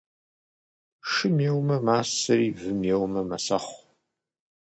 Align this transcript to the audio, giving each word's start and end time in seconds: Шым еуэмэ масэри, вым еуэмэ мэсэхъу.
Шым 1.11 1.37
еуэмэ 1.49 1.77
масэри, 1.85 2.49
вым 2.59 2.79
еуэмэ 2.93 3.21
мэсэхъу. 3.29 3.77